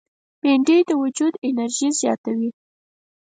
[0.41, 2.49] بېنډۍ د وجود انرژي زیاتوي